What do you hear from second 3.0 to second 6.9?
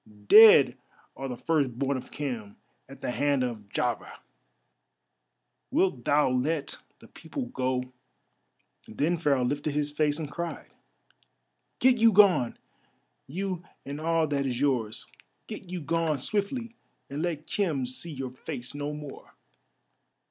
the hand of Jahveh. Wilt thou let